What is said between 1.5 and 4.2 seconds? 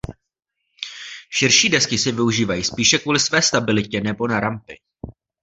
desky se využívají spíše kvůli své stabilitě